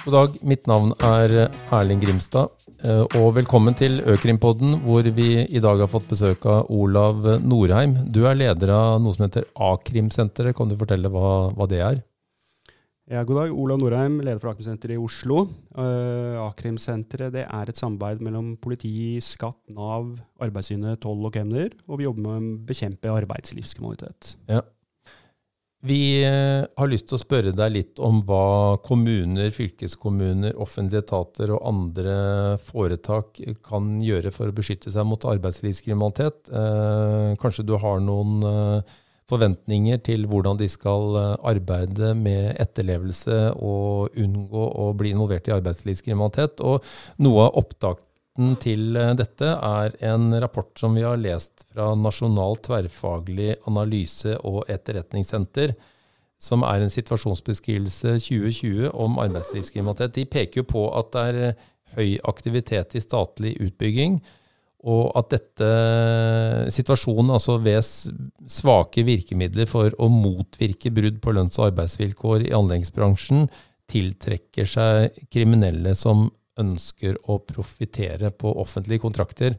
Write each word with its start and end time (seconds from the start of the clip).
God 0.00 0.14
dag, 0.16 0.36
mitt 0.48 0.64
navn 0.64 0.94
er 1.04 1.50
Erling 1.76 2.00
Grimstad, 2.00 2.48
eh, 2.80 3.02
og 3.20 3.34
velkommen 3.36 3.74
til 3.76 3.98
Økrimpodden, 4.08 4.78
hvor 4.86 5.04
vi 5.04 5.42
i 5.44 5.60
dag 5.60 5.82
har 5.82 5.90
fått 5.92 6.08
besøk 6.08 6.46
av 6.48 6.70
Olav 6.72 7.26
Norheim. 7.44 7.98
Du 8.08 8.22
er 8.24 8.38
leder 8.38 8.72
av 8.72 8.94
noe 9.04 9.12
som 9.12 9.26
heter 9.26 9.44
A-krimsenteret. 9.60 10.56
Kan 10.56 10.72
du 10.72 10.78
fortelle 10.80 11.12
hva, 11.12 11.52
hva, 11.52 11.68
det 11.68 11.82
er? 11.84 12.00
Ja, 13.12 13.26
god 13.28 13.42
dag. 13.42 13.52
Olav 13.52 13.84
Norheim, 13.84 14.22
leder 14.24 14.40
for 14.40 14.54
A-krimsenteret 14.54 14.96
i 14.96 15.04
Oslo. 15.04 15.44
Uh, 15.76 16.40
A-krimsenteret 16.46 17.36
er 17.44 17.68
et 17.68 17.84
samarbeid 17.84 18.24
mellom 18.24 18.54
politi, 18.56 19.20
skatt, 19.20 19.60
Nav, 19.76 20.14
Arbeidssynet, 20.40 21.02
toll 21.04 21.28
og 21.28 21.36
kemner. 21.36 21.76
Og 21.90 22.00
vi 22.00 22.08
jobber 22.08 22.24
med 22.24 22.40
å 22.40 22.66
bekjempe 22.72 23.12
arbeidslivskriminalitet. 23.20 24.38
Ja, 24.48 24.64
vi 25.80 26.20
eh, 26.24 26.66
har 26.76 26.88
lyst 26.92 27.06
til 27.08 27.16
å 27.16 27.22
spørre 27.22 27.52
deg 27.56 27.72
litt 27.72 28.00
om 28.04 28.18
hva 28.28 28.76
kommuner, 28.84 29.48
fylkeskommuner, 29.54 30.58
offentlige 30.60 31.06
etater 31.06 31.54
og 31.54 31.62
andre 31.70 32.16
foretak 32.66 33.40
kan 33.64 33.94
gjøre 34.04 34.32
for 34.34 34.50
å 34.50 34.56
beskytte 34.56 34.92
seg 34.92 35.08
mot 35.08 35.24
arbeidslivskriminalitet. 35.32 36.52
Eh, 36.52 37.30
kanskje 37.40 37.64
du 37.64 37.78
har 37.80 38.04
noen 38.04 38.44
eh, 38.44 38.98
forventninger 39.30 40.02
til 40.04 40.28
hvordan 40.28 40.60
de 40.60 40.68
skal 40.68 41.16
arbeide 41.48 42.12
med 42.18 42.58
etterlevelse 42.60 43.40
og 43.56 44.18
unngå 44.18 44.64
å 44.84 44.90
bli 44.98 45.14
involvert 45.14 45.48
i 45.48 45.54
arbeidslivskriminalitet. 45.54 46.60
Og 46.66 46.84
noe 47.24 47.46
av 47.46 47.60
opptak 47.62 48.02
Opptakten 48.30 48.56
til 48.62 48.96
eh, 48.96 49.14
dette 49.16 49.44
er 49.44 49.94
en 50.06 50.32
rapport 50.40 50.70
som 50.78 50.94
vi 50.94 51.02
har 51.02 51.18
lest 51.18 51.66
fra 51.72 51.94
Nasjonalt 51.94 52.62
tverrfaglig 52.68 53.56
analyse- 53.66 54.38
og 54.44 54.64
etterretningssenter, 54.68 55.74
som 56.38 56.62
er 56.62 56.80
en 56.80 56.90
situasjonsbeskrivelse 56.90 58.18
2020 58.18 58.90
om 58.94 59.18
arbeidslivskriminalitet. 59.18 60.14
De 60.14 60.24
peker 60.24 60.62
jo 60.62 60.64
på 60.64 60.86
at 60.96 61.12
det 61.12 61.24
er 61.28 61.56
høy 61.96 62.18
aktivitet 62.24 62.94
i 62.94 63.02
statlig 63.02 63.56
utbygging, 63.60 64.20
og 64.80 65.10
at 65.18 65.34
dette 65.34 66.70
situasjonen 66.72 67.34
altså 67.34 67.58
ved 67.60 67.84
svake 68.48 69.04
virkemidler 69.04 69.66
for 69.68 69.92
å 69.98 70.08
motvirke 70.08 70.90
brudd 70.90 71.20
på 71.20 71.34
lønns- 71.34 71.58
og 71.58 71.74
arbeidsvilkår 71.74 72.46
i 72.46 72.54
anleggsbransjen 72.56 73.50
tiltrekker 73.90 74.64
seg 74.70 75.18
kriminelle 75.28 75.92
som 75.98 76.30
ønsker 76.60 77.18
å 77.28 77.40
profitere 77.42 78.30
på 78.30 78.52
offentlige 78.60 79.02
kontrakter. 79.02 79.56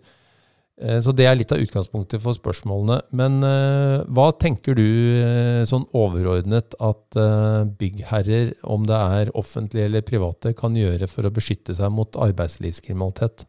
Eh, 0.81 0.99
så 1.03 1.13
det 1.15 1.27
er 1.27 1.37
litt 1.37 1.51
av 1.53 1.61
utgangspunktet 1.61 2.23
for 2.23 2.37
spørsmålene. 2.37 3.01
Men 3.17 3.39
uh, 3.45 4.07
hva 4.09 4.31
tenker 4.41 4.77
du 4.77 4.85
uh, 4.85 5.61
sånn 5.67 5.85
overordnet 5.97 6.77
at 6.79 7.21
byggherrer, 7.81 8.55
om 8.63 8.87
det 8.89 8.97
er 9.19 9.35
offentlige 9.37 9.89
eller 9.89 10.05
private, 10.07 10.55
kan 10.57 10.77
gjøre 10.77 11.09
for 11.11 11.27
å 11.27 11.33
beskytte 11.33 11.75
seg 11.77 11.93
mot 11.93 12.19
arbeidslivskriminalitet? 12.29 13.45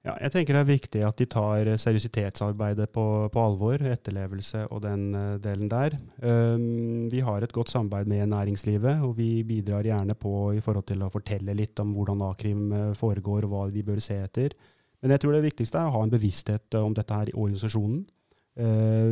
Ja, 0.00 0.14
jeg 0.16 0.32
tenker 0.32 0.56
det 0.56 0.60
er 0.62 0.68
viktig 0.70 1.00
at 1.04 1.18
de 1.20 1.26
tar 1.28 1.68
seriøsitetsarbeidet 1.76 2.86
på, 2.94 3.02
på 3.28 3.42
alvor, 3.44 3.82
etterlevelse 3.84 4.62
og 4.72 4.80
den 4.86 5.10
uh, 5.12 5.34
delen 5.44 5.68
der. 5.68 5.96
Um, 6.24 7.10
vi 7.12 7.20
har 7.20 7.44
et 7.44 7.52
godt 7.52 7.68
samarbeid 7.68 8.08
med 8.08 8.30
næringslivet, 8.32 9.02
og 9.04 9.18
vi 9.18 9.42
bidrar 9.44 9.84
gjerne 9.84 10.16
på 10.16 10.54
i 10.56 10.62
forhold 10.64 10.86
til 10.88 11.04
å 11.04 11.10
fortelle 11.12 11.52
litt 11.58 11.82
om 11.84 11.92
hvordan 11.92 12.24
a-krim 12.30 12.62
uh, 12.72 12.86
foregår 12.96 13.44
og 13.44 13.52
hva 13.52 13.66
de 13.74 13.84
bør 13.84 14.00
se 14.00 14.16
etter. 14.24 14.56
Men 15.04 15.12
jeg 15.12 15.20
tror 15.20 15.36
det 15.36 15.44
viktigste 15.50 15.82
er 15.82 15.92
å 15.92 15.98
ha 15.98 16.06
en 16.06 16.14
bevissthet 16.16 16.78
uh, 16.80 16.86
om 16.86 16.96
dette 16.96 17.20
her 17.20 17.28
i 17.28 17.36
organisasjonen. 17.36 18.00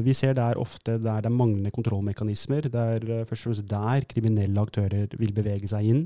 vi 0.05 0.13
ser 0.13 0.35
der 0.35 0.59
ofte 0.59 0.99
der 0.99 1.23
det 1.23 1.29
er 1.31 1.33
manglende 1.33 1.71
kontrollmekanismer, 1.73 2.67
der 2.69 3.05
først 3.25 3.47
og 3.47 3.47
fremst 3.47 3.69
der 3.71 4.05
kriminelle 4.11 4.61
aktører 4.61 5.15
vil 5.17 5.33
bevege 5.33 5.69
seg 5.71 5.87
inn 5.89 6.03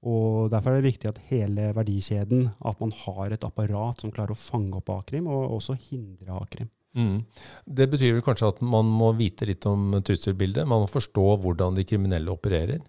og 0.00 0.50
Derfor 0.52 0.72
er 0.72 0.80
det 0.80 0.92
viktig 0.94 1.10
at 1.10 1.22
hele 1.28 1.70
verdikjeden, 1.76 2.46
at 2.64 2.78
man 2.80 2.92
har 3.02 3.34
et 3.34 3.44
apparat 3.44 4.00
som 4.00 4.12
klarer 4.14 4.32
å 4.32 4.38
fange 4.38 4.78
opp 4.78 4.88
a-krim, 4.94 5.28
og 5.28 5.58
også 5.58 5.76
hindre 5.90 6.38
a-krim. 6.40 6.70
Mm. 6.96 7.20
Det 7.66 7.86
betyr 7.92 8.16
vel 8.16 8.24
kanskje 8.24 8.48
at 8.50 8.62
man 8.66 8.88
må 8.88 9.12
vite 9.18 9.46
litt 9.46 9.66
om 9.68 9.92
trusselbildet? 10.00 10.66
Man 10.66 10.82
må 10.82 10.88
forstå 10.90 11.26
hvordan 11.42 11.76
de 11.76 11.84
kriminelle 11.86 12.32
opererer? 12.32 12.80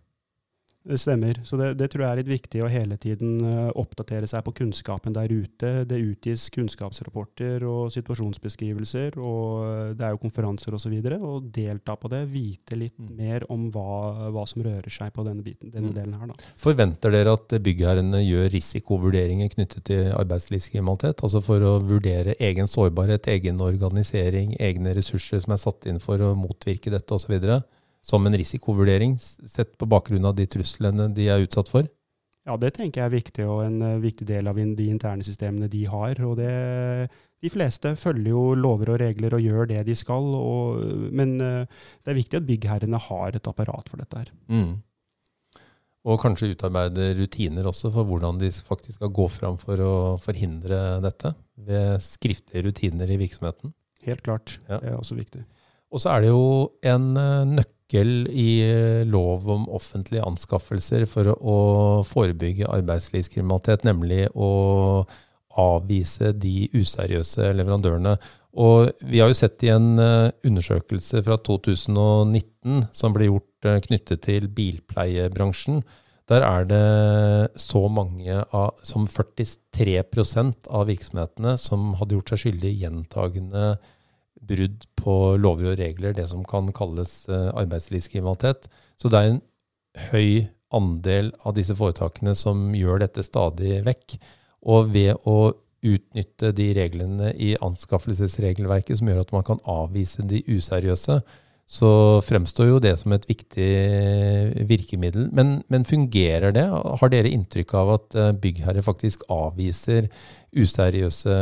Det 0.83 0.97
stemmer. 0.97 1.37
Så 1.45 1.57
det, 1.57 1.73
det, 1.77 1.91
tror 1.93 2.01
jeg 2.01 2.11
er 2.11 2.19
litt 2.23 2.29
viktig 2.31 2.61
å 2.65 2.69
hele 2.71 2.95
tiden 2.97 3.35
uh, 3.45 3.69
oppdatere 3.77 4.25
seg 4.25 4.41
på 4.47 4.53
kunnskapen 4.63 5.13
der 5.13 5.29
ute. 5.29 5.69
Det 5.85 5.99
utgis 6.01 6.47
kunnskapsrapporter 6.55 7.61
og 7.69 7.91
situasjonsbeskrivelser, 7.93 9.19
og 9.21 9.43
uh, 9.61 9.91
det 9.93 10.07
er 10.07 10.15
jo 10.15 10.21
konferanser 10.23 10.73
osv. 10.73 10.95
Og 11.19 11.51
delta 11.53 11.93
på 12.01 12.09
det, 12.09 12.23
vite 12.31 12.79
litt 12.79 12.97
mm. 12.97 13.11
mer 13.19 13.45
om 13.53 13.67
hva, 13.73 14.31
hva, 14.33 14.45
som 14.49 14.63
rører 14.65 14.89
seg 14.89 15.13
på 15.13 15.25
denne, 15.27 15.45
biten, 15.45 15.69
denne 15.69 15.91
mm. 15.91 15.97
delen 15.99 16.15
her. 16.17 16.31
Da. 16.33 16.49
Forventer 16.63 17.13
dere 17.13 17.35
at 17.37 17.53
byggherrene 17.61 18.23
gjør 18.23 18.49
risikovurderinger 18.55 19.53
knyttet 19.53 19.85
til 19.91 20.09
arbeidslivskriminalitet? 20.17 21.21
Altså 21.21 21.43
for 21.45 21.61
å 21.61 21.75
vurdere 21.85 22.33
egen 22.41 22.69
sårbarhet, 22.69 23.29
egen 23.29 23.61
organisering, 23.61 24.57
egne 24.57 24.97
ressurser 24.97 25.45
som 25.45 25.53
er 25.53 25.61
satt 25.61 25.85
inn 25.91 26.01
for 26.01 26.25
å 26.25 26.33
motvirke 26.39 26.89
dette 26.89 27.13
osv.? 27.13 27.37
Som 28.01 28.25
en 28.25 28.37
risikovurdering, 28.37 29.17
sett 29.19 29.77
på 29.77 29.87
bakgrunn 29.89 30.25
av 30.25 30.37
de 30.37 30.47
truslene 30.49 31.09
de 31.13 31.27
er 31.29 31.45
utsatt 31.45 31.69
for? 31.71 31.89
Ja, 32.47 32.55
det 32.57 32.73
tenker 32.73 33.03
jeg 33.03 33.09
er 33.09 33.13
viktig, 33.13 33.43
og 33.45 33.59
en 33.67 33.81
uh, 33.85 33.99
viktig 34.01 34.25
del 34.25 34.49
av 34.49 34.57
de 34.57 34.87
interne 34.89 35.25
systemene 35.25 35.69
de 35.69 35.83
har. 35.89 36.17
og 36.25 36.39
det, 36.39 37.09
De 37.41 37.51
fleste 37.53 37.93
følger 37.99 38.33
jo 38.33 38.45
lover 38.57 38.95
og 38.95 39.01
regler 39.03 39.35
og 39.37 39.43
gjør 39.45 39.69
det 39.69 39.83
de 39.85 39.97
skal, 39.97 40.31
og, 40.37 40.81
men 41.13 41.35
uh, 41.37 41.83
det 42.01 42.13
er 42.13 42.17
viktig 42.17 42.39
at 42.41 42.47
byggherrene 42.47 43.01
har 43.09 43.37
et 43.37 43.51
apparat 43.51 43.91
for 43.91 44.01
dette. 44.01 44.23
her. 44.23 44.33
Mm. 44.49 44.79
Og 46.01 46.17
kanskje 46.17 46.49
utarbeide 46.55 47.11
rutiner 47.19 47.67
også 47.69 47.91
for 47.93 48.09
hvordan 48.09 48.39
de 48.41 48.49
faktisk 48.49 48.97
skal 48.97 49.13
gå 49.13 49.27
fram 49.29 49.59
for 49.61 49.77
å 49.85 49.93
forhindre 50.23 50.97
dette, 51.05 51.35
ved 51.61 52.01
skriftlige 52.01 52.65
rutiner 52.65 53.11
i 53.13 53.19
virksomheten. 53.21 53.75
Helt 54.01 54.25
klart. 54.25 54.57
Ja. 54.65 54.79
Det 54.81 54.89
er 54.89 54.97
også 54.97 55.13
viktig. 55.19 55.43
Og 55.93 56.01
så 56.01 56.15
er 56.15 56.23
det 56.23 56.31
jo 56.31 56.71
en 56.89 57.11
uh, 57.13 57.45
nøkkel 57.45 57.80
nøkkel 57.91 58.27
i 58.31 58.61
eh, 58.63 59.05
lov 59.05 59.47
om 59.49 59.67
offentlige 59.69 60.23
anskaffelser 60.23 61.05
for 61.05 61.27
å 61.35 62.03
forebygge 62.03 62.69
arbeidslivskriminalitet, 62.69 63.83
nemlig 63.83 64.29
å 64.33 65.05
avvise 65.57 66.31
de 66.33 66.69
useriøse 66.73 67.53
leverandørene. 67.53 68.17
Og 68.53 68.91
vi 69.03 69.19
har 69.19 69.29
jo 69.29 69.35
sett 69.35 69.63
i 69.63 69.71
en 69.71 69.99
eh, 69.99 70.31
undersøkelse 70.43 71.23
fra 71.23 71.37
2019 71.37 72.87
som 72.93 73.13
ble 73.13 73.27
gjort 73.27 73.65
eh, 73.65 73.81
knyttet 73.81 74.23
til 74.23 74.47
bilpleiebransjen, 74.47 75.83
der 76.29 76.45
er 76.45 76.63
det 76.63 77.59
så 77.59 77.89
mange 77.91 78.45
av, 78.55 78.77
som 78.83 79.03
43% 79.07 80.69
av 80.71 80.85
virksomhetene 80.87 81.57
som 81.59 81.91
hadde 81.99 82.15
gjort 82.15 82.31
seg 82.31 82.45
skyldig 82.45 82.69
i 82.69 82.83
gjentagende 82.85 83.65
brudd 84.41 84.85
på 84.99 85.15
lover 85.41 85.73
og 85.73 85.79
regler, 85.81 86.15
det 86.17 86.27
som 86.31 86.43
kan 86.47 86.71
kalles 86.75 87.25
eh, 87.29 87.49
arbeidslivskriminalitet. 87.57 88.67
Så 88.99 89.11
det 89.11 89.19
er 89.19 89.31
en 89.31 89.41
høy 90.11 90.47
andel 90.71 91.33
av 91.43 91.57
disse 91.57 91.75
foretakene 91.75 92.33
som 92.37 92.71
gjør 92.77 93.03
dette 93.03 93.25
stadig 93.25 93.81
vekk. 93.87 94.17
Og 94.71 94.91
ved 94.93 95.17
å 95.27 95.53
utnytte 95.81 96.51
de 96.53 96.67
reglene 96.77 97.31
i 97.41 97.55
anskaffelsesregelverket 97.57 98.99
som 98.99 99.09
gjør 99.09 99.23
at 99.23 99.33
man 99.33 99.45
kan 99.47 99.61
avvise 99.69 100.25
de 100.29 100.43
useriøse, 100.45 101.21
så 101.71 101.89
fremstår 102.27 102.67
jo 102.67 102.79
det 102.83 102.97
som 102.99 103.13
et 103.15 103.23
viktig 103.29 103.67
virkemiddel. 104.67 105.29
Men, 105.31 105.61
men, 105.71 105.85
fungerer 105.87 106.51
det? 106.55 106.65
Har 106.67 107.11
dere 107.13 107.31
inntrykk 107.31 107.71
av 107.79 107.93
at 107.95 108.17
eh, 108.19 108.33
byggherre 108.43 108.83
faktisk 108.83 109.23
avviser 109.31 110.09
useriøse 110.51 111.37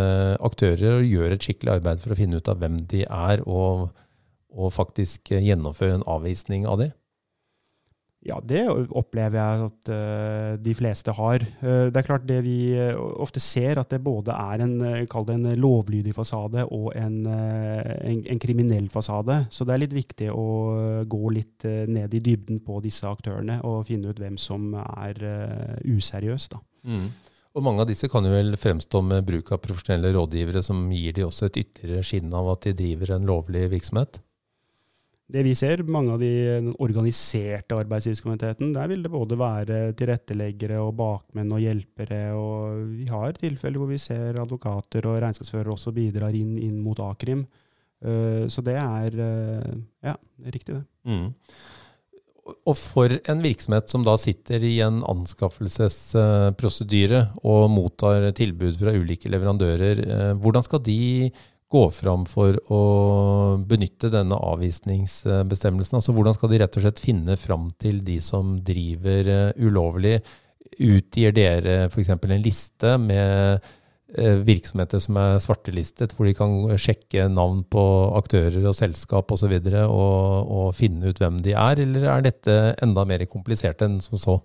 aktører 0.46 1.00
og 1.00 1.10
gjør 1.10 1.34
et 1.34 1.48
skikkelig 1.48 1.80
arbeid 1.80 2.04
for 2.04 2.14
å 2.14 2.20
finne 2.20 2.38
ut 2.38 2.52
av 2.52 2.62
hvem 2.62 2.78
de 2.92 3.02
er, 3.08 3.42
og, 3.50 3.90
og 4.54 4.74
faktisk 4.76 5.34
gjennomføre 5.34 5.98
en 5.98 6.06
avvisning 6.06 6.70
av 6.70 6.84
det? 6.84 6.92
Ja, 8.28 8.36
det 8.44 8.66
opplever 8.68 9.38
jeg 9.40 9.68
at 9.70 9.90
uh, 9.96 10.56
de 10.60 10.74
fleste 10.76 11.14
har. 11.16 11.44
Uh, 11.62 11.88
det 11.88 12.02
er 12.02 12.08
klart 12.08 12.26
det 12.28 12.42
vi 12.44 12.58
uh, 12.76 13.00
ofte 13.24 13.40
ser, 13.40 13.80
at 13.80 13.94
det 13.94 14.02
både 14.04 14.36
er 14.36 14.66
en, 14.66 14.76
en 14.84 15.48
lovlydig 15.56 16.12
fasade 16.18 16.66
og 16.68 16.92
en, 17.00 17.22
en, 17.30 18.20
en, 18.20 18.42
kriminell 18.44 18.90
fasade. 18.92 19.46
Så 19.56 19.64
det 19.64 19.76
er 19.76 19.84
litt 19.86 19.96
viktig 19.96 20.30
å 20.36 20.50
gå 21.08 21.32
litt 21.32 21.64
ned 21.64 22.14
i 22.14 22.24
dybden 22.24 22.60
på 22.66 22.82
disse 22.84 23.08
aktørene 23.08 23.62
og 23.64 23.88
finne 23.88 24.12
ut 24.12 24.20
hvem 24.20 24.36
som 24.40 24.74
er 24.76 25.24
useriøs. 25.88 26.52
da. 26.52 26.60
Mm. 26.84 27.08
Og 27.56 27.66
Mange 27.66 27.84
av 27.84 27.90
disse 27.90 28.08
kan 28.12 28.26
jo 28.28 28.36
vel 28.36 28.56
fremstå 28.60 29.02
med 29.04 29.26
bruk 29.28 29.54
av 29.56 29.64
profesjonelle 29.64 30.12
rådgivere, 30.16 30.62
som 30.64 30.90
gir 30.94 31.16
de 31.16 31.26
også 31.26 31.48
et 31.48 31.64
ytterligere 31.64 32.06
skinn 32.06 32.34
av 32.36 32.52
at 32.54 32.68
de 32.68 32.76
driver 32.84 33.16
en 33.16 33.32
lovlig 33.32 33.70
virksomhet? 33.72 34.20
Det 35.30 35.44
vi 35.46 35.52
ser, 35.58 35.84
mange 35.86 36.16
av 36.16 36.22
de 36.24 36.30
organiserte 36.82 37.76
arbeidslivskriminaliteten, 37.78 38.72
der 38.74 38.88
vil 38.90 39.04
det 39.06 39.12
både 39.14 39.38
være 39.38 39.94
tilretteleggere 39.98 40.80
og 40.82 40.96
bakmenn 40.98 41.52
og 41.54 41.62
hjelpere. 41.62 42.34
og 42.34 42.90
Vi 42.96 43.06
har 43.12 43.38
tilfeller 43.38 43.78
hvor 43.78 43.92
vi 43.92 44.00
ser 44.02 44.40
advokater 44.42 45.06
og 45.06 45.20
regnskapsførere 45.22 45.76
også 45.76 45.94
bidrar 45.94 46.34
inn, 46.34 46.58
inn 46.58 46.82
mot 46.82 46.98
a-krim. 47.06 47.46
Uh, 48.00 48.48
så 48.50 48.64
det 48.66 48.78
er 48.80 49.12
uh, 49.20 49.76
ja, 50.08 50.16
det 50.40 50.48
er 50.48 50.54
riktig, 50.56 50.74
det. 50.80 50.86
Mm. 51.06 51.30
Og 52.66 52.74
for 52.80 53.12
en 53.14 53.42
virksomhet 53.44 53.90
som 53.92 54.04
da 54.06 54.16
sitter 54.18 54.64
i 54.66 54.80
en 54.82 55.04
anskaffelsesprosedyre 55.06 57.28
og 57.46 57.70
mottar 57.74 58.32
tilbud 58.38 58.78
fra 58.80 58.94
ulike 58.98 59.30
leverandører, 59.30 60.00
eh, 60.02 60.34
hvordan 60.40 60.64
skal 60.66 60.80
de 60.86 61.32
gå 61.70 61.86
fram 61.94 62.26
for 62.30 62.58
å 62.74 62.82
benytte 63.70 64.12
denne 64.14 64.38
avvisningsbestemmelsen? 64.38 66.00
Altså 66.00 66.16
Hvordan 66.16 66.38
skal 66.38 66.54
de 66.54 66.62
rett 66.64 66.78
og 66.80 66.86
slett 66.86 67.02
finne 67.04 67.38
fram 67.40 67.70
til 67.82 68.02
de 68.06 68.20
som 68.24 68.58
driver 68.66 69.34
eh, 69.34 69.52
ulovlig? 69.62 70.20
Utgir 70.80 71.34
dere 71.36 71.84
f.eks. 71.90 72.14
en 72.14 72.42
liste 72.46 72.96
med 73.02 73.68
Eh, 74.10 74.40
virksomheter 74.42 74.98
som 75.04 75.18
er 75.22 75.36
svartelistet, 75.38 76.16
hvor 76.18 76.26
de 76.26 76.32
kan 76.34 76.50
sjekke 76.82 77.28
navn 77.30 77.60
på 77.70 77.82
aktører 78.18 78.64
og 78.66 78.74
selskap 78.74 79.30
osv. 79.36 79.52
Og, 79.54 79.68
så 79.70 79.84
og, 79.86 80.50
og 80.50 80.72
finne 80.74 81.12
ut 81.12 81.22
hvem 81.22 81.38
de 81.46 81.54
er, 81.54 81.84
eller 81.84 82.08
er 82.16 82.24
dette 82.26 82.56
enda 82.82 83.06
mer 83.06 83.22
komplisert 83.30 83.84
enn 83.86 84.00
som 84.02 84.18
så? 84.18 84.40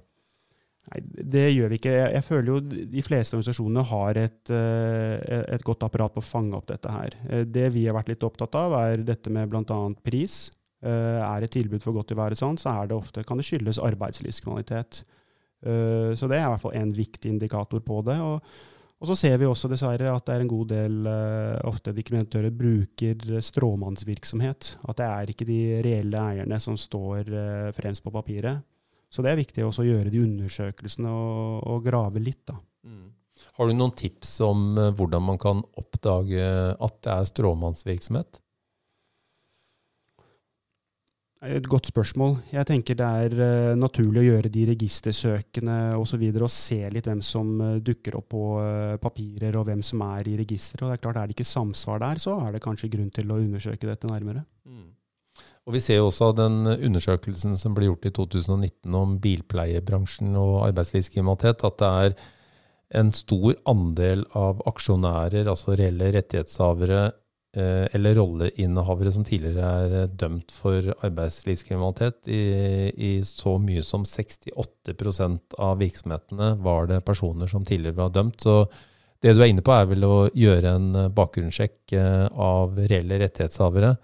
Nei, 0.93 1.01
Det 1.33 1.47
gjør 1.55 1.71
vi 1.73 1.79
ikke. 1.81 1.95
Jeg 2.13 2.27
føler 2.27 2.51
jo 2.51 2.59
de 2.93 3.05
fleste 3.05 3.39
organisasjonene 3.39 3.87
har 3.89 4.21
et, 4.21 4.51
eh, 4.53 5.45
et 5.57 5.65
godt 5.65 5.87
apparat 5.87 6.15
på 6.15 6.21
å 6.21 6.27
fange 6.27 6.57
opp 6.59 6.69
dette 6.69 6.91
her. 6.91 7.17
Eh, 7.29 7.45
det 7.45 7.71
vi 7.73 7.87
har 7.87 7.97
vært 7.97 8.13
litt 8.13 8.27
opptatt 8.27 8.55
av, 8.55 8.77
er 8.83 9.05
dette 9.05 9.31
med 9.31 9.49
bl.a. 9.49 9.81
pris. 10.05 10.51
Er 10.85 11.41
et 11.41 11.49
tilbud 11.49 11.81
for 11.81 11.97
godt 11.97 12.11
til 12.11 12.19
å 12.19 12.21
være 12.21 12.37
sånn, 12.37 12.59
så 12.61 12.69
det 12.85 12.93
ofte, 12.93 13.23
kan 13.25 13.39
det 13.39 13.47
skyldes 13.47 13.79
arbeidslivskvalitet. 13.81 14.99
Så 15.65 16.29
det 16.29 16.37
er 16.37 16.45
i 16.45 16.51
hvert 16.53 16.61
fall 16.61 16.75
en 16.77 16.93
viktig 16.93 17.31
indikator 17.31 17.81
på 17.81 18.05
det. 18.05 18.21
og 18.21 18.43
og 19.01 19.09
så 19.09 19.17
ser 19.17 19.39
vi 19.39 19.47
også 19.47 19.69
dessverre 19.69 20.13
at 20.13 20.27
det 20.27 20.35
er 20.35 20.41
en 20.41 20.49
god 20.49 20.69
del 20.69 21.07
ofte 21.65 21.93
diskriminatører 21.93 22.51
bruker 22.51 23.41
stråmannsvirksomhet. 23.41 24.77
At 24.89 24.97
det 24.97 25.07
er 25.09 25.33
ikke 25.33 25.49
de 25.49 25.81
reelle 25.85 26.21
eierne 26.21 26.61
som 26.61 26.77
står 26.77 27.33
fremst 27.73 28.05
på 28.05 28.13
papiret. 28.13 28.61
Så 29.15 29.23
det 29.23 29.31
er 29.31 29.39
viktig 29.39 29.63
også 29.63 29.85
å 29.85 29.87
gjøre 29.87 30.11
de 30.11 30.23
undersøkelsene 30.25 31.11
og, 31.11 31.61
og 31.71 31.85
grave 31.87 32.23
litt, 32.23 32.43
da. 32.51 32.57
Mm. 32.89 33.13
Har 33.55 33.69
du 33.69 33.77
noen 33.77 33.95
tips 33.95 34.41
om 34.43 34.73
uh, 34.79 34.89
hvordan 34.95 35.23
man 35.23 35.39
kan 35.39 35.61
oppdage 35.79 36.49
at 36.75 36.97
det 37.07 37.13
er 37.13 37.29
stråmannsvirksomhet? 37.31 38.41
Et 41.45 41.67
godt 41.69 41.91
spørsmål. 41.91 42.39
Jeg 42.55 42.65
tenker 42.71 42.97
det 42.97 43.07
er 43.27 43.35
uh, 43.37 43.77
naturlig 43.77 44.23
å 44.23 44.27
gjøre 44.31 44.51
de 44.53 44.65
registersøkene 44.71 45.77
osv. 45.99 46.23
Og, 46.25 46.39
så 46.41 46.47
og 46.47 46.53
se 46.55 46.79
litt 46.91 47.09
hvem 47.11 47.21
som 47.25 47.51
uh, 47.61 47.77
dukker 47.85 48.17
opp 48.19 48.31
på 48.33 48.45
uh, 48.57 48.97
papirer, 49.03 49.59
og 49.61 49.69
hvem 49.69 49.85
som 49.85 50.03
er 50.09 50.31
i 50.31 50.39
registeret. 50.41 50.87
Og 50.87 50.91
det 50.91 50.99
Er 50.99 51.05
klart, 51.05 51.21
er 51.21 51.29
det 51.29 51.37
ikke 51.37 51.53
samsvar 51.53 52.01
der, 52.01 52.23
så 52.23 52.39
er 52.47 52.57
det 52.57 52.65
kanskje 52.65 52.91
grunn 52.97 53.13
til 53.13 53.31
å 53.31 53.39
undersøke 53.43 53.91
dette 53.91 54.09
nærmere. 54.09 54.47
Mm. 54.65 54.89
Og 55.65 55.73
Vi 55.73 55.81
ser 55.81 56.01
jo 56.03 56.11
også 56.11 56.35
den 56.37 56.67
undersøkelsen 56.69 57.57
som 57.57 57.75
ble 57.77 57.89
gjort 57.89 58.05
i 58.05 58.13
2019 58.13 58.95
om 58.95 59.19
bilpleiebransjen 59.23 60.37
og 60.37 60.67
arbeidslivskriminalitet, 60.69 61.65
at 61.65 61.79
det 61.81 61.93
er 62.05 62.17
en 63.01 63.13
stor 63.17 63.57
andel 63.67 64.27
av 64.37 64.61
aksjonærer, 64.69 65.49
altså 65.49 65.73
reelle 65.79 66.13
rettighetshavere, 66.15 67.07
Eh, 67.55 67.87
eller 67.95 68.17
rolleinnehavere 68.19 69.13
som 69.15 69.23
tidligere 69.23 69.67
er 69.85 69.93
eh, 69.95 70.09
dømt 70.11 70.51
for 70.51 70.89
arbeidslivskriminalitet. 71.07 72.27
I, 72.27 72.41
I, 72.91 73.11
så 73.23 73.53
mye 73.63 73.85
som 73.87 74.03
68% 74.03 75.55
av 75.63 75.79
virksomhetene 75.79 76.49
var 76.65 76.91
det 76.91 77.05
personer 77.07 77.51
som 77.51 77.63
tidligere 77.63 78.01
var 78.01 78.11
dømt. 78.17 78.43
Så 78.43 78.65
det 79.23 79.37
du 79.37 79.45
er 79.45 79.53
inne 79.53 79.63
på, 79.63 79.71
er 79.71 79.87
vel 79.87 80.07
å 80.09 80.17
gjøre 80.35 80.75
en 80.81 80.89
eh, 80.99 81.13
bakgrunnssjekk 81.15 81.95
av 81.95 82.75
reelle 82.91 83.23
rettighetshavere. 83.23 83.95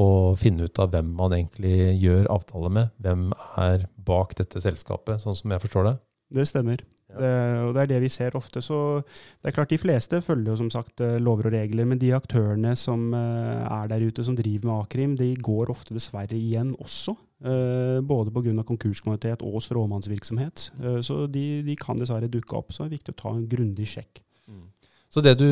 Og 0.00 0.34
finne 0.40 0.66
ut 0.66 0.80
av 0.82 0.90
hvem 0.90 1.12
man 1.14 1.36
egentlig 1.36 1.94
gjør 2.02 2.30
avtale 2.34 2.72
med. 2.72 2.90
Hvem 3.02 3.28
er 3.62 3.86
bak 4.04 4.34
dette 4.38 4.62
selskapet, 4.62 5.22
sånn 5.22 5.38
som 5.38 5.54
jeg 5.54 5.62
forstår 5.62 5.90
det? 5.90 5.94
Det 6.34 6.46
stemmer. 6.48 6.80
Det, 7.14 7.30
og 7.62 7.74
det 7.76 7.82
er 7.84 7.90
det 7.92 8.00
vi 8.02 8.10
ser 8.10 8.34
ofte. 8.34 8.62
Så 8.64 8.76
det 9.04 9.50
er 9.50 9.54
klart 9.54 9.70
De 9.70 9.78
fleste 9.78 10.18
følger 10.24 10.50
jo 10.50 10.56
som 10.64 10.70
sagt 10.72 11.02
eh, 11.04 11.20
lover 11.22 11.50
og 11.50 11.54
regler, 11.54 11.86
men 11.86 12.00
de 12.00 12.10
aktørene 12.16 12.74
som 12.78 13.12
eh, 13.14 13.60
er 13.62 13.90
der 13.92 14.06
ute, 14.08 14.24
som 14.26 14.36
driver 14.38 14.70
med 14.70 14.74
a-krim, 14.80 15.14
de 15.20 15.30
går 15.36 15.70
ofte 15.70 15.94
dessverre 15.94 16.34
igjen 16.34 16.72
også. 16.82 17.14
Eh, 17.44 18.00
både 18.02 18.34
pga. 18.34 18.56
konkurskommunitet 18.66 19.44
og 19.46 19.62
stråmannsvirksomhet. 19.62 20.70
Så 21.06 21.26
de, 21.30 21.62
de, 21.66 21.76
kan 21.78 22.00
dessverre 22.00 22.30
dukke 22.32 22.56
opp. 22.58 22.72
Så 22.72 22.82
det 22.82 22.88
er 22.88 22.98
viktig 22.98 23.14
å 23.14 23.20
ta 23.22 23.34
en 23.36 23.46
grundig 23.48 23.86
sjekk. 23.94 24.24
Mm. 24.50 24.66
Så 25.12 25.22
det 25.22 25.38
du 25.38 25.48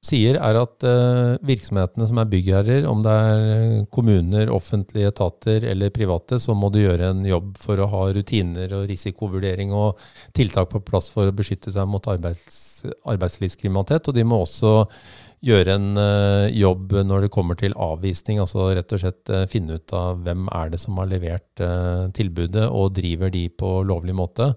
sier, 0.00 0.38
er 0.40 0.56
at 0.56 0.84
uh, 0.88 1.36
virksomhetene 1.44 2.06
som 2.08 2.20
er 2.22 2.28
byggherrer, 2.32 2.86
om 2.88 3.02
det 3.04 3.12
er 3.12 3.42
eh, 3.52 3.80
kommuner, 3.92 4.48
offentlige 4.52 5.10
etater 5.12 5.66
eller 5.68 5.92
private, 5.92 6.38
så 6.40 6.56
må 6.56 6.70
du 6.72 6.80
gjøre 6.80 7.10
en 7.12 7.20
jobb 7.28 7.52
for 7.60 7.80
å 7.80 7.88
ha 7.92 8.06
rutiner 8.16 8.72
og 8.78 8.86
risikovurdering 8.88 9.74
og 9.76 10.00
tiltak 10.36 10.72
på 10.72 10.80
plass 10.88 11.10
for 11.12 11.28
å 11.28 11.34
beskytte 11.36 11.72
seg 11.74 11.88
mot 11.90 12.08
arbeids, 12.08 12.86
arbeidslivskriminalitet. 13.12 14.08
Og 14.08 14.16
de 14.16 14.24
må 14.24 14.40
også 14.40 14.72
gjøre 15.44 15.76
en 15.76 15.92
uh, 16.00 16.48
jobb 16.48 16.96
når 17.04 17.26
det 17.26 17.32
kommer 17.36 17.60
til 17.60 17.76
avvisning, 17.76 18.40
altså 18.40 18.70
rett 18.72 18.96
og 18.96 19.04
slett 19.04 19.34
finne 19.52 19.76
ut 19.76 19.96
av 19.96 20.24
hvem 20.24 20.48
er 20.62 20.72
det 20.72 20.80
som 20.80 20.96
har 21.00 21.12
levert 21.12 21.66
tilbudet, 22.16 22.64
og 22.72 22.96
driver 22.96 23.32
de 23.36 23.46
på 23.52 23.76
lovlig 23.84 24.16
måte. 24.16 24.48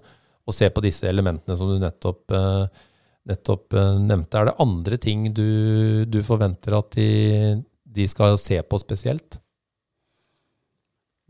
Og 0.48 0.56
se 0.56 0.72
på 0.72 0.82
disse 0.84 1.08
elementene 1.08 1.56
som 1.56 1.68
du 1.68 1.76
nettopp 1.80 2.32
uh, 2.32 2.84
nettopp 3.28 3.76
eh, 3.76 3.94
nevnte. 4.04 4.40
Er 4.40 4.50
det 4.50 4.58
andre 4.62 4.98
ting 5.00 5.30
du, 5.34 6.04
du 6.08 6.20
forventer 6.24 6.76
at 6.78 6.92
de, 6.98 7.62
de, 7.84 8.06
skal 8.10 8.38
se 8.40 8.60
på 8.62 8.80
spesielt? 8.82 9.40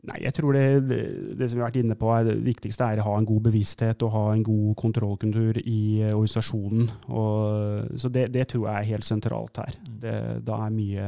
Nei, 0.04 0.18
jeg 0.26 0.36
tror 0.36 0.52
det, 0.52 0.64
det, 0.84 1.02
det, 1.38 1.46
som 1.48 1.56
vi 1.56 1.62
har 1.62 1.70
vært 1.70 1.80
inne 1.80 1.96
på, 1.96 2.10
er 2.12 2.26
det 2.26 2.34
viktigste 2.44 2.90
er 2.92 3.00
å 3.00 3.06
ha 3.06 3.14
en 3.16 3.28
god 3.28 3.46
bevissthet 3.46 4.02
og 4.04 4.12
ha 4.12 4.24
en 4.34 4.42
god 4.44 4.74
kontrollkultur 4.82 5.62
i 5.62 6.02
eh, 6.02 6.12
organisasjonen. 6.12 6.90
Og, 7.08 7.94
så 8.00 8.10
det, 8.12 8.26
det, 8.34 8.50
tror 8.52 8.68
jeg 8.68 8.74
er 8.80 8.90
helt 8.92 9.08
sentralt 9.08 9.62
her. 9.62 9.78
Mm. 9.86 10.42
da 10.44 10.58
er 10.66 10.74
mye, 10.74 11.06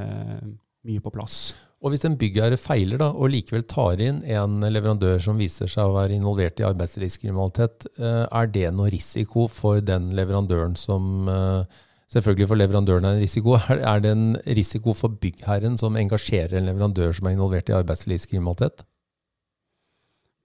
mye 0.87 1.03
på 1.03 1.12
plass. 1.15 1.55
Og 1.85 1.93
hvis 1.93 2.06
en 2.09 2.17
byggherre 2.19 2.56
feiler 2.59 2.99
da, 3.00 3.11
og 3.12 3.31
likevel 3.35 3.67
tar 3.69 4.00
inn 4.03 4.23
en 4.33 4.62
leverandør 4.65 5.21
som 5.23 5.37
viser 5.38 5.69
seg 5.71 5.87
å 5.87 5.97
være 5.99 6.17
involvert 6.17 6.62
i 6.62 6.67
arbeidslivskriminalitet, 6.67 7.87
eh, 8.00 8.25
er 8.25 8.49
det 8.50 8.71
noe 8.75 8.88
risiko 8.93 9.44
for 9.53 9.83
den 9.85 10.11
leverandøren 10.17 10.79
som 10.81 11.29
eh, 11.33 11.83
Selvfølgelig 12.06 12.47
for 12.47 12.55
leverandøren 12.61 13.03
er 13.09 13.17
en 13.17 13.19
risiko. 13.25 13.56
Er 13.91 13.99
det 13.99 14.12
en 14.15 14.37
risiko 14.55 14.93
for 14.94 15.11
byggherren 15.11 15.75
som 15.75 15.97
engasjerer 15.99 16.53
en 16.55 16.69
leverandør 16.69 17.11
som 17.19 17.27
er 17.27 17.35
involvert 17.35 17.73
i 17.73 17.75
arbeidslivskriminalitet? 17.75 18.85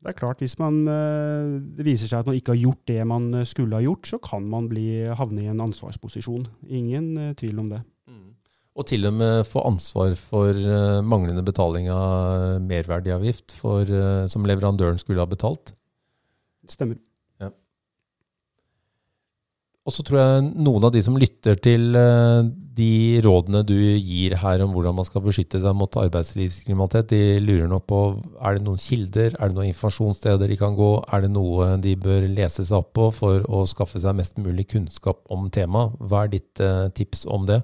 Det 0.01 0.09
er 0.09 0.17
klart, 0.17 0.41
Hvis 0.41 0.57
man, 0.57 0.79
eh, 0.89 1.61
det 1.77 1.85
viser 1.85 2.09
seg 2.09 2.23
at 2.23 2.31
man 2.31 2.39
ikke 2.39 2.55
har 2.55 2.63
gjort 2.63 2.81
det 2.89 3.05
man 3.05 3.45
skulle 3.45 3.77
ha 3.77 3.85
gjort, 3.85 4.09
så 4.09 4.17
kan 4.17 4.49
man 4.49 4.71
bli, 4.73 5.05
havne 5.05 5.43
i 5.43 5.51
en 5.53 5.61
ansvarsposisjon. 5.61 6.47
Ingen 6.65 7.35
tvil 7.37 7.61
om 7.61 7.69
det. 7.69 7.83
Og 8.71 8.87
til 8.87 9.03
og 9.09 9.15
med 9.19 9.43
få 9.49 9.65
ansvar 9.67 10.13
for 10.15 10.55
uh, 10.55 11.03
manglende 11.03 11.43
betaling 11.43 11.89
av 11.91 12.61
merverdiavgift 12.63 13.51
for, 13.57 13.83
uh, 13.83 14.27
som 14.31 14.47
leverandøren 14.47 14.99
skulle 15.01 15.19
ha 15.19 15.27
betalt. 15.27 15.73
Stemmer. 16.71 16.95
Ja. 17.43 17.49
Og 19.83 19.91
så 19.91 20.05
tror 20.07 20.21
jeg 20.21 20.45
noen 20.63 20.87
av 20.87 20.93
de 20.95 21.01
som 21.03 21.19
lytter 21.19 21.59
til 21.59 21.97
uh, 21.99 22.47
de 22.77 23.19
rådene 23.25 23.65
du 23.67 23.75
gir 23.75 24.37
her 24.39 24.63
om 24.63 24.71
hvordan 24.71 24.95
man 25.01 25.09
skal 25.09 25.25
beskytte 25.25 25.59
seg 25.59 25.75
mot 25.75 25.97
arbeidslivskriminalitet, 25.99 27.11
de 27.11 27.41
lurer 27.43 27.67
nok 27.67 27.83
på 27.91 27.99
er 28.39 28.55
det 28.55 28.63
noen 28.69 28.79
kilder, 28.79 29.35
er 29.35 29.51
det 29.51 29.57
noen 29.57 29.73
informasjonssteder 29.73 30.47
de 30.47 30.59
kan 30.61 30.79
gå, 30.79 30.93
er 31.11 31.25
det 31.25 31.33
noe 31.35 31.73
de 31.83 31.97
bør 31.99 32.29
lese 32.31 32.63
seg 32.63 32.79
opp 32.79 32.95
på 32.95 33.11
for 33.19 33.43
å 33.51 33.65
skaffe 33.67 33.99
seg 33.99 34.15
mest 34.15 34.39
mulig 34.39 34.69
kunnskap 34.71 35.25
om 35.27 35.51
temaet. 35.51 35.99
Hva 35.99 36.23
er 36.23 36.33
ditt 36.37 36.63
tips 36.95 37.27
om 37.27 37.51
det? 37.51 37.59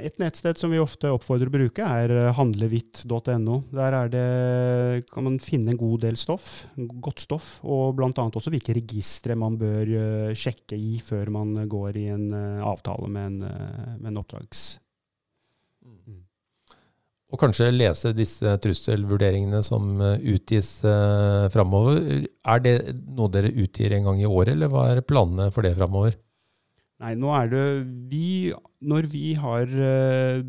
Et 0.00 0.14
nettsted 0.16 0.56
som 0.56 0.72
vi 0.72 0.78
ofte 0.80 1.10
oppfordrer 1.12 1.50
å 1.50 1.52
bruke, 1.52 1.84
er 1.84 2.32
handlehvitt.no. 2.38 3.18
handlevitt.no. 3.18 3.56
Der 3.76 4.08
det, 4.08 5.02
kan 5.12 5.26
man 5.26 5.36
finne 5.42 5.74
en 5.74 5.80
god 5.80 6.06
del 6.06 6.16
stoff, 6.16 6.64
godt 6.76 7.20
stoff, 7.26 7.58
og 7.60 7.98
bl.a. 7.98 8.08
også 8.24 8.52
hvilke 8.54 8.72
registre 8.78 9.36
man 9.36 9.58
bør 9.60 9.92
uh, 9.92 10.32
sjekke 10.32 10.78
i 10.80 10.96
før 11.04 11.34
man 11.36 11.52
går 11.68 12.00
i 12.00 12.06
en 12.14 12.24
uh, 12.32 12.64
avtale 12.72 13.10
med 13.12 13.34
en, 13.34 13.52
med 14.00 14.10
en 14.14 14.22
oppdrags... 14.22 14.64
Mm. 15.84 16.22
Og 17.32 17.40
kanskje 17.40 17.70
lese 17.72 18.10
disse 18.16 18.48
trusselvurderingene 18.64 19.60
som 19.64 20.00
utgis 20.00 20.78
uh, 20.84 21.52
framover. 21.52 22.24
Er 22.48 22.64
det 22.64 22.76
noe 23.12 23.28
dere 23.32 23.52
utgir 23.52 23.92
en 23.92 24.08
gang 24.08 24.24
i 24.24 24.28
året, 24.28 24.54
eller 24.56 24.72
hva 24.72 24.88
er 24.92 25.04
planene 25.04 25.52
for 25.52 25.64
det 25.64 25.76
framover? 25.76 26.16
Nei, 27.02 27.16
nå 27.18 27.32
er 27.34 27.48
det 27.50 27.62
vi 28.10 28.52
Når 28.86 29.08
vi 29.10 29.32
har 29.38 29.66
eh, 29.66 30.42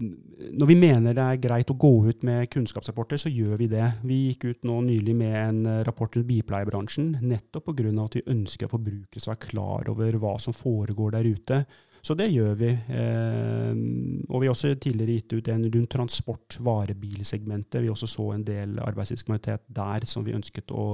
Når 0.53 0.69
vi 0.69 0.77
mener 0.77 1.15
det 1.17 1.23
er 1.23 1.41
greit 1.41 1.71
å 1.73 1.77
gå 1.79 1.93
ut 2.09 2.25
med 2.27 2.49
kunnskapsrapporter, 2.53 3.21
så 3.21 3.31
gjør 3.31 3.57
vi 3.61 3.69
det. 3.71 3.85
Vi 4.05 4.19
gikk 4.27 4.45
ut 4.49 4.67
nå 4.67 4.81
nylig 4.85 5.15
med 5.17 5.37
en 5.37 5.61
eh, 5.69 5.81
rapport 5.87 6.11
til 6.13 6.25
bipleiebransjen, 6.27 7.15
nettopp 7.21 7.71
pga. 7.71 7.93
at 8.03 8.17
vi 8.19 8.25
ønsker 8.33 8.67
at 8.67 8.73
forbrukere 8.73 9.21
skal 9.23 9.33
være 9.33 9.47
klar 9.47 9.89
over 9.93 10.19
hva 10.21 10.35
som 10.41 10.53
foregår 10.57 11.15
der 11.15 11.29
ute. 11.29 11.59
Så 12.03 12.17
det 12.19 12.27
gjør 12.33 12.57
vi. 12.59 12.71
Eh, 12.73 13.71
og 14.27 14.41
vi 14.41 14.49
har 14.49 14.53
også 14.53 14.73
tidligere 14.75 15.19
gitt 15.21 15.37
ut 15.37 15.51
en 15.53 15.63
rundt 15.77 15.93
transport, 15.95 16.57
varebilsegmentet. 16.59 17.81
Vi 17.85 17.93
også 17.93 18.09
så 18.11 18.33
en 18.33 18.43
del 18.45 18.75
arbeidslivskriminalitet 18.83 19.69
der 19.71 20.09
som 20.09 20.25
vi 20.27 20.35
ønsket 20.35 20.75
å 20.75 20.87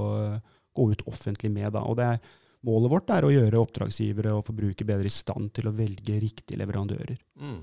gå 0.76 0.92
ut 0.92 1.08
offentlig 1.10 1.52
med. 1.52 1.72
Da. 1.74 1.84
Og 1.88 1.98
det 1.98 2.12
er, 2.14 2.22
målet 2.68 2.92
vårt 2.92 3.12
er 3.16 3.26
å 3.26 3.32
gjøre 3.34 3.62
oppdragsgivere 3.62 4.34
og 4.36 4.46
forbrukere 4.50 4.88
bedre 4.92 5.10
i 5.10 5.14
stand 5.14 5.54
til 5.56 5.70
å 5.70 5.76
velge 5.76 6.20
riktige 6.20 6.60
leverandører. 6.60 7.18
Mm. 7.40 7.62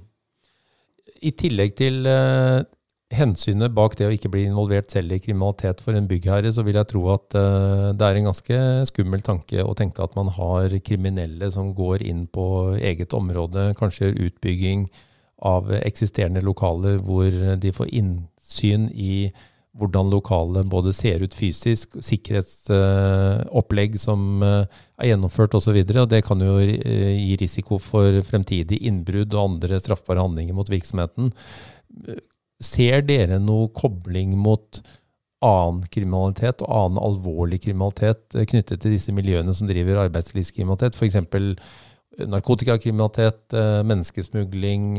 I 1.27 1.33
tillegg 1.39 1.75
til 1.79 2.09
uh, 2.09 2.65
hensynet 3.15 3.75
bak 3.77 3.95
det 3.99 4.09
å 4.09 4.15
ikke 4.15 4.31
bli 4.33 4.47
involvert 4.49 4.91
selv 4.93 5.15
i 5.15 5.21
kriminalitet 5.23 5.83
for 5.85 5.97
en 5.97 6.09
byggherre, 6.11 6.51
så 6.53 6.65
vil 6.67 6.79
jeg 6.81 6.91
tro 6.91 7.05
at 7.15 7.37
uh, 7.39 7.93
det 7.97 8.07
er 8.09 8.21
en 8.21 8.31
ganske 8.31 8.61
skummel 8.91 9.25
tanke 9.27 9.65
å 9.65 9.77
tenke 9.79 10.05
at 10.05 10.17
man 10.19 10.33
har 10.37 10.79
kriminelle 10.87 11.51
som 11.53 11.75
går 11.77 12.07
inn 12.07 12.25
på 12.33 12.47
eget 12.81 13.15
område, 13.17 13.73
kanskje 13.79 14.09
gjør 14.09 14.25
utbygging 14.31 14.89
av 15.47 15.69
eksisterende 15.83 16.41
lokaler 16.41 16.97
hvor 17.05 17.29
de 17.61 17.73
får 17.77 17.93
innsyn 17.93 18.89
i 18.97 19.29
hvordan 19.77 20.11
lokalet 20.13 20.69
både 20.73 20.93
ser 20.97 21.23
ut 21.25 21.35
fysisk, 21.37 21.99
sikkerhetsopplegg 22.05 23.99
som 24.01 24.43
uh, 24.45 24.65
er 24.97 25.11
gjennomført 25.13 25.57
osv. 25.59 25.81
Det 25.87 26.23
kan 26.27 26.45
jo 26.45 26.59
gi 26.61 27.37
risiko 27.41 27.81
for 27.83 28.21
fremtidig 28.27 28.81
innbrudd 28.89 29.35
og 29.37 29.43
andre 29.45 29.81
straffbare 29.83 30.25
handlinger 30.25 30.57
mot 30.57 30.71
virksomheten. 30.73 31.33
Ser 32.63 33.05
dere 33.05 33.41
noe 33.43 33.69
kobling 33.77 34.37
mot 34.41 34.81
annen 35.45 35.83
kriminalitet 35.93 36.63
og 36.65 36.71
annen 36.73 37.03
alvorlig 37.03 37.61
kriminalitet 37.67 38.37
eh, 38.37 38.47
knyttet 38.49 38.81
til 38.83 38.95
disse 38.95 39.13
miljøene 39.15 39.55
som 39.57 39.69
driver 39.69 40.07
arbeidslivskriminalitet? 40.07 40.97
F.eks. 40.97 41.21
Eh, 42.17 42.25
narkotikakriminalitet, 42.29 43.53
eh, 43.53 43.83
menneskesmugling, 43.85 44.97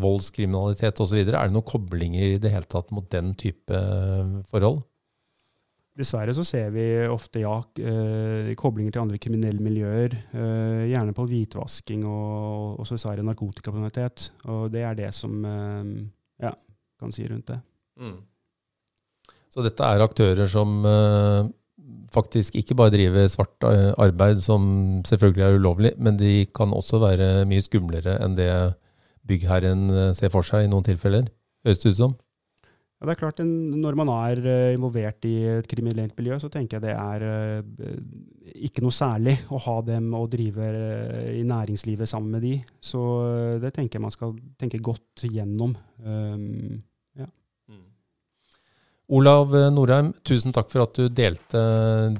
voldskriminalitet 0.00 1.00
osv. 1.00 1.22
Er 1.24 1.32
det 1.32 1.54
noen 1.54 1.66
koblinger 1.66 2.34
i 2.34 2.38
det 2.42 2.52
hele 2.52 2.68
tatt 2.68 2.92
mot 2.92 3.08
den 3.10 3.34
type 3.34 3.82
forhold? 4.50 4.82
Dessverre 5.98 6.30
så 6.30 6.44
ser 6.46 6.68
vi 6.70 6.84
ofte 7.10 7.40
ja, 7.42 7.56
koblinger 8.54 8.92
til 8.94 9.02
andre 9.02 9.18
kriminelle 9.18 9.58
miljøer. 9.58 10.12
gjerne 10.86 11.10
på 11.10 11.24
hvitvasking 11.26 12.04
og, 12.06 12.78
og 12.78 12.86
så 12.86 13.16
narkotikakriminalitet. 13.18 14.30
Og 14.46 14.70
det 14.70 14.84
er 14.86 14.94
det 14.94 15.10
som 15.12 15.42
ja, 16.38 16.52
kan 17.00 17.10
si 17.10 17.26
rundt 17.26 17.48
det. 17.50 17.58
Mm. 17.98 18.14
Så 19.50 19.64
dette 19.66 19.82
er 19.82 20.04
aktører 20.04 20.46
som 20.46 20.86
faktisk 22.12 22.56
ikke 22.58 22.76
bare 22.78 22.92
driver 22.94 23.28
svart 23.30 23.66
eh, 23.68 23.90
arbeid, 24.00 24.40
som 24.42 24.62
selvfølgelig 25.06 25.44
er 25.44 25.58
ulovlig, 25.58 25.92
men 25.98 26.18
de 26.20 26.46
kan 26.54 26.72
også 26.74 27.00
være 27.02 27.28
mye 27.48 27.64
skumlere 27.64 28.18
enn 28.24 28.38
det 28.38 28.52
byggherren 29.28 29.90
eh, 29.92 30.14
ser 30.16 30.32
for 30.34 30.46
seg 30.46 30.66
i 30.66 30.72
noen 30.72 30.86
tilfeller, 30.86 31.28
høres 31.66 31.84
det 31.84 31.92
ut 31.92 32.00
som? 32.00 32.16
Ja, 32.98 33.06
det 33.06 33.12
er 33.14 33.20
klart, 33.20 33.38
Når 33.38 33.94
man 33.94 34.08
er 34.10 34.40
involvert 34.74 35.22
i 35.28 35.36
et 35.46 35.68
kriminelt 35.70 36.16
miljø, 36.18 36.34
så 36.42 36.48
tenker 36.50 36.80
jeg 36.80 36.88
det 36.88 36.96
er 36.98 37.62
ikke 38.58 38.82
noe 38.82 38.90
særlig 38.90 39.36
å 39.54 39.60
ha 39.68 39.76
dem 39.86 40.08
og 40.18 40.32
drive 40.32 40.66
i 41.30 41.44
næringslivet 41.46 42.10
sammen 42.10 42.34
med 42.34 42.42
de. 42.42 42.56
Så 42.82 42.98
det 43.62 43.70
tenker 43.76 44.00
jeg 44.00 44.02
man 44.02 44.16
skal 44.16 44.34
tenke 44.58 44.82
godt 44.82 45.28
gjennom. 45.30 45.76
Olav 49.08 49.54
Norheim, 49.72 50.10
tusen 50.20 50.52
takk 50.52 50.68
for 50.68 50.84
at 50.84 50.98
du 50.98 51.06
delte 51.08 51.60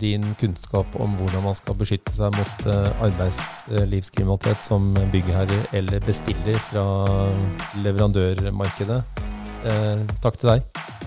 din 0.01 0.23
kunnskap 0.41 0.95
om 0.97 1.19
hvordan 1.19 1.45
man 1.45 1.57
skal 1.59 1.77
beskytte 1.77 2.15
seg 2.17 2.33
mot 2.33 2.65
eh, 2.65 3.03
arbeidslivskriminalitet 3.05 4.65
som 4.65 4.95
byggherre 5.13 5.59
eller 5.77 6.01
bestiller 6.09 6.57
fra 6.71 6.87
leverandørmarkedet. 7.85 9.03
Eh, 9.69 10.07
takk 10.25 10.41
til 10.41 10.55
deg. 10.55 10.98